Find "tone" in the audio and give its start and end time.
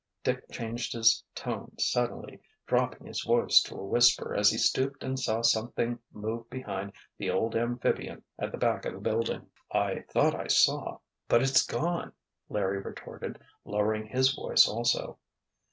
1.35-1.73